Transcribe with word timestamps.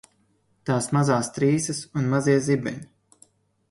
Tās 0.69 0.87
mazās 0.97 1.31
trīsas 1.37 1.85
un 2.01 2.11
mazie 2.17 2.39
zibeņi. 2.51 2.85